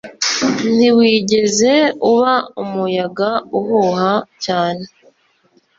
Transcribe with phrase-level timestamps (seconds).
[0.75, 1.73] Ntiwigeze
[2.11, 4.11] uba umuyaga uhuha
[4.43, 4.83] cyane